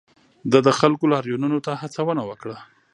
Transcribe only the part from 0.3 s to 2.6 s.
ده د خلکو لاریونونو ته هڅونه وکړه.